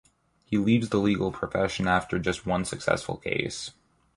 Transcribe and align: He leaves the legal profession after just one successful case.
He 0.45 0.57
leaves 0.57 0.89
the 0.89 0.97
legal 0.97 1.31
profession 1.31 1.87
after 1.87 2.17
just 2.17 2.43
one 2.43 2.65
successful 2.65 3.17
case. 3.17 3.69